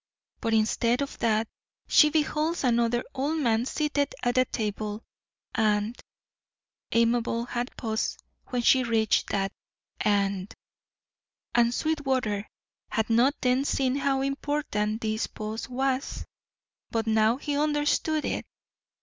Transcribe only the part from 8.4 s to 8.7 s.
when